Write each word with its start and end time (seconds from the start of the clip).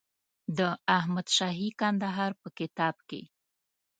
د 0.57 0.59
احمدشاهي 0.97 1.69
کندهار 1.79 2.31
په 2.41 2.47
کتاب 2.59 2.95
کې. 3.09 3.21